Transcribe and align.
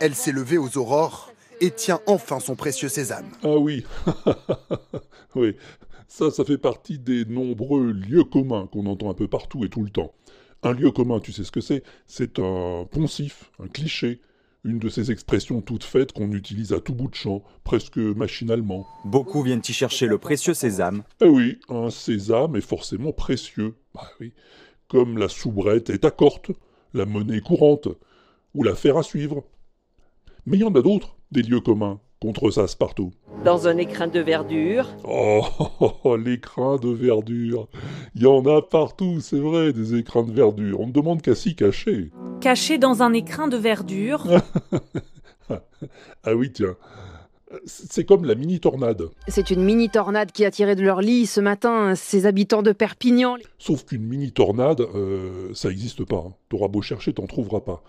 Elle 0.00 0.14
s'est 0.14 0.32
levée 0.32 0.58
aux 0.58 0.78
aurores 0.78 1.32
et 1.60 1.72
tient 1.72 2.00
enfin 2.06 2.38
son 2.38 2.54
précieux 2.54 2.88
sésame. 2.88 3.26
Ah 3.42 3.56
oui, 3.56 3.84
oui, 5.34 5.56
ça, 6.06 6.30
ça 6.30 6.44
fait 6.44 6.58
partie 6.58 6.98
des 7.00 7.24
nombreux 7.24 7.90
lieux 7.90 8.22
communs 8.22 8.68
qu'on 8.68 8.86
entend 8.86 9.10
un 9.10 9.14
peu 9.14 9.26
partout 9.26 9.64
et 9.64 9.68
tout 9.68 9.82
le 9.82 9.90
temps. 9.90 10.12
Un 10.62 10.72
lieu 10.72 10.90
commun, 10.92 11.18
tu 11.18 11.32
sais 11.32 11.42
ce 11.42 11.50
que 11.50 11.60
c'est? 11.60 11.82
C'est 12.06 12.38
un 12.38 12.86
poncif, 12.88 13.50
un 13.58 13.66
cliché, 13.66 14.20
une 14.64 14.78
de 14.78 14.88
ces 14.88 15.10
expressions 15.10 15.60
toutes 15.62 15.84
faites 15.84 16.12
qu'on 16.12 16.30
utilise 16.32 16.72
à 16.72 16.80
tout 16.80 16.94
bout 16.94 17.08
de 17.08 17.14
champ, 17.14 17.42
presque 17.64 17.98
machinalement. 17.98 18.86
Beaucoup 19.04 19.42
viennent 19.42 19.62
y 19.68 19.72
chercher 19.72 20.06
le 20.06 20.18
précieux 20.18 20.54
sésame. 20.54 21.02
Eh 21.20 21.28
oui, 21.28 21.58
un 21.68 21.90
sésame 21.90 22.54
est 22.54 22.60
forcément 22.60 23.12
précieux. 23.12 23.74
Bah 23.94 24.08
oui, 24.20 24.32
comme 24.86 25.18
la 25.18 25.28
soubrette 25.28 25.90
est 25.90 26.04
à 26.04 26.12
corte, 26.12 26.52
la 26.94 27.04
monnaie 27.04 27.40
courante, 27.40 27.88
ou 28.54 28.62
la 28.62 28.74
fer 28.76 28.96
à 28.96 29.02
suivre. 29.02 29.44
Mais 30.48 30.56
il 30.56 30.60
y 30.60 30.64
en 30.64 30.74
a 30.74 30.80
d'autres, 30.80 31.14
des 31.30 31.42
lieux 31.42 31.60
communs, 31.60 32.00
contre 32.22 32.50
ça 32.50 32.64
partout. 32.78 33.12
Dans 33.44 33.68
un 33.68 33.76
écrin 33.76 34.06
de 34.06 34.18
verdure. 34.18 34.88
Oh, 35.04 36.16
l'écrin 36.16 36.76
de 36.76 36.88
verdure. 36.88 37.68
Il 38.14 38.22
y 38.22 38.26
en 38.26 38.42
a 38.46 38.62
partout, 38.62 39.20
c'est 39.20 39.38
vrai, 39.38 39.74
des 39.74 39.96
écrins 39.96 40.22
de 40.22 40.32
verdure. 40.32 40.80
On 40.80 40.86
ne 40.86 40.92
demande 40.92 41.20
qu'à 41.20 41.34
s'y 41.34 41.54
cacher. 41.54 42.10
Caché 42.40 42.78
dans 42.78 43.02
un 43.02 43.12
écrin 43.12 43.48
de 43.48 43.58
verdure. 43.58 44.24
ah 46.24 46.34
oui, 46.34 46.50
tiens. 46.50 46.76
C'est 47.66 48.06
comme 48.06 48.24
la 48.24 48.34
mini-tornade. 48.34 49.02
C'est 49.26 49.50
une 49.50 49.62
mini-tornade 49.62 50.32
qui 50.32 50.46
a 50.46 50.50
tiré 50.50 50.76
de 50.76 50.82
leur 50.82 51.02
lit 51.02 51.26
ce 51.26 51.42
matin 51.42 51.94
ces 51.94 52.24
habitants 52.24 52.62
de 52.62 52.72
Perpignan. 52.72 53.36
Sauf 53.58 53.84
qu'une 53.84 54.06
mini-tornade, 54.06 54.80
euh, 54.80 55.50
ça 55.52 55.68
n'existe 55.68 56.06
pas. 56.06 56.24
Hein. 56.26 56.32
T'auras 56.48 56.68
beau 56.68 56.80
chercher, 56.80 57.12
t'en 57.12 57.26
trouveras 57.26 57.60
pas. 57.60 57.82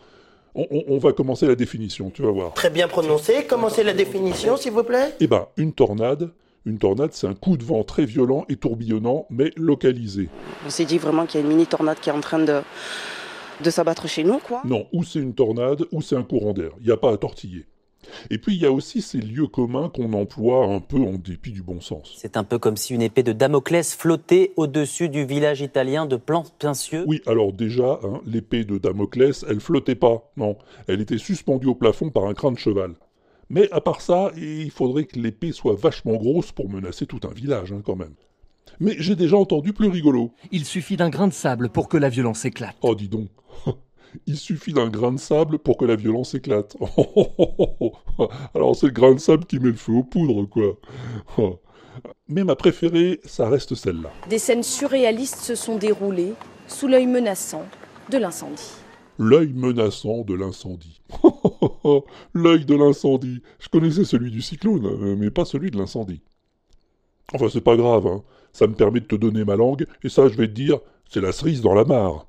On, 0.70 0.98
va 0.98 1.14
commencer 1.14 1.48
la 1.48 1.56
définition, 1.56 2.10
tu 2.10 2.22
vas 2.22 2.32
voir. 2.32 2.54
Très 2.54 2.70
bien 2.70 2.88
prononcé. 2.88 3.46
Commencez 3.48 3.84
la 3.84 3.94
définition, 3.94 4.58
s'il 4.58 4.72
vous 4.72 4.84
plaît? 4.84 5.16
Eh 5.20 5.28
ben, 5.28 5.48
une 5.58 5.74
tornade, 5.74 6.32
une 6.66 6.78
tornade, 6.78 7.12
c'est 7.14 7.28
un 7.28 7.34
coup 7.34 7.58
de 7.58 7.64
vent 7.64 7.84
très 7.84 8.06
violent 8.06 8.46
et 8.50 8.56
tourbillonnant, 8.56 9.26
mais 9.30 9.52
localisé. 9.56 10.30
On 10.66 10.70
s'est 10.70 10.86
dit 10.86 10.98
vraiment 10.98 11.26
qu'il 11.26 11.40
y 11.40 11.44
a 11.44 11.46
une 11.46 11.52
mini-tornade 11.52 12.00
qui 12.00 12.10
est 12.10 12.14
en 12.14 12.22
train 12.22 12.40
de, 12.40 12.62
de 13.64 13.70
s'abattre 13.70 14.08
chez 14.08 14.24
nous, 14.24 14.40
quoi. 14.40 14.62
Non, 14.66 14.88
ou 14.92 15.04
c'est 15.04 15.20
une 15.20 15.34
tornade, 15.34 15.86
ou 15.92 16.02
c'est 16.02 16.16
un 16.16 16.24
courant 16.24 16.54
d'air. 16.54 16.72
Il 16.80 16.86
n'y 16.86 16.92
a 16.92 16.98
pas 16.98 17.14
à 17.14 17.18
tortiller. 17.18 17.66
Et 18.30 18.38
puis 18.38 18.56
il 18.56 18.62
y 18.62 18.66
a 18.66 18.72
aussi 18.72 19.02
ces 19.02 19.20
lieux 19.20 19.48
communs 19.48 19.89
qu'on 19.89 20.14
emploie 20.14 20.66
un 20.66 20.80
peu 20.80 20.98
en 20.98 21.14
dépit 21.14 21.52
du 21.52 21.62
bon 21.62 21.81
sens. 21.81 22.14
C'est 22.17 22.38
un 22.38 22.44
peu 22.44 22.58
comme 22.58 22.78
si 22.78 22.94
une 22.94 23.02
épée 23.02 23.23
de 23.23 23.34
Damoclès 23.34 23.95
flottait 23.95 24.53
au-dessus 24.56 25.09
du 25.09 25.25
village 25.25 25.62
italien 25.62 26.06
de 26.06 26.17
Pincieux. 26.17 27.03
Oui, 27.08 27.22
alors 27.25 27.53
déjà, 27.53 28.00
hein, 28.03 28.22
l'épée 28.25 28.64
de 28.64 28.78
Damoclès, 28.78 29.45
elle 29.50 29.59
flottait 29.59 29.95
pas, 29.95 30.31
non, 30.38 30.58
elle 30.88 31.02
était 31.02 31.17
suspendue 31.17 31.67
au 31.67 31.75
plafond 31.75 32.09
par 32.09 32.25
un 32.25 32.34
crin 32.34 32.52
de 32.52 32.58
cheval. 32.58 32.95
Mais 33.50 33.72
à 33.72 33.81
part 33.81 34.02
ça, 34.02 34.31
il 34.38 34.70
faudrait 34.70 35.06
que 35.06 35.20
l'épée 35.20 35.52
soit 35.52 35.75
vachement 35.75 36.16
grosse 36.16 36.52
pour 36.52 36.70
menacer 36.70 37.08
tout 37.08 37.20
un 37.23 37.34
village, 37.34 37.72
hein, 37.72 37.81
quand 37.84 37.95
même. 37.95 38.14
Mais 38.80 38.95
j'ai 39.00 39.16
déjà 39.16 39.38
entendu 39.38 39.73
plus 39.73 39.88
rigolo. 39.88 40.31
Il 40.52 40.66
suffit 40.66 40.97
d'un 40.97 41.09
grain 41.09 41.28
de 41.28 41.34
sable 41.34 41.70
pour 41.70 41.90
que 41.90 41.97
la 41.97 42.09
violence 42.09 42.45
éclate. 42.45 42.78
Oh, 42.81 42.95
dis 42.95 43.09
donc. 43.09 43.30
Il 44.26 44.38
suffit 44.38 44.74
d'un 44.74 44.90
grain 44.90 45.12
de 45.12 45.20
sable 45.20 45.60
pour 45.60 45.78
que 45.78 45.86
la 45.86 45.96
violence 45.96 46.34
éclate. 46.34 46.76
Alors 48.56 48.76
c'est 48.76 48.88
le 48.88 48.94
grain 48.94 49.14
de 49.14 49.20
sable 49.20 49.46
qui 49.46 49.60
met 49.60 49.70
le 49.70 49.74
feu 49.74 49.94
aux 49.94 50.04
poudres, 50.04 50.48
quoi. 50.50 51.60
Mais 52.28 52.44
ma 52.44 52.56
préférée, 52.56 53.20
ça 53.26 53.50
reste 53.50 53.76
celle-là. 53.76 54.12
Des 54.30 54.40
scènes 54.40 54.64
surréalistes 54.64 55.42
se 55.42 55.56
sont 55.56 55.78
déroulées 55.78 56.34
sous 56.68 56.88
l'œil 56.88 57.08
menaçant 57.08 57.66
de 58.09 58.18
l'incendie. 58.18 58.72
L'œil 59.18 59.52
menaçant 59.53 60.22
de 60.24 60.34
l'incendie. 60.34 61.02
L'œil 62.34 62.66
de 62.66 62.75
l'incendie. 62.75 63.42
Je 63.59 63.68
connaissais 63.68 64.06
celui 64.06 64.31
du 64.31 64.42
cyclone, 64.42 65.16
mais 65.18 65.30
pas 65.30 65.44
celui 65.44 65.72
de 65.72 65.78
l'incendie. 65.78 66.22
Enfin, 67.34 67.48
c'est 67.52 67.62
pas 67.62 67.75
grave, 67.75 68.08
hein. 68.08 68.24
Ça 68.53 68.66
me 68.66 68.74
permet 68.74 69.02
de 69.02 69.06
te 69.06 69.16
donner 69.16 69.44
ma 69.44 69.56
langue, 69.56 69.86
et 70.03 70.09
ça, 70.09 70.28
je 70.28 70.36
vais 70.36 70.48
te 70.48 70.53
dire, 70.53 70.80
c'est 71.09 71.22
la 71.22 71.31
cerise 71.31 71.62
dans 71.62 71.75
la 71.75 71.86
mare. 71.86 72.28